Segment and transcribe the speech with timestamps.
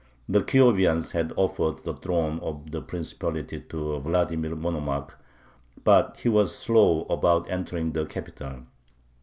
[0.27, 5.15] The Kiovians had offered the throne of the principality to Vladimir Monomakh,
[5.83, 8.63] but he was slow about entering the capital.